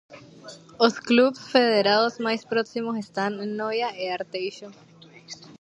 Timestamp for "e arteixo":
4.03-4.67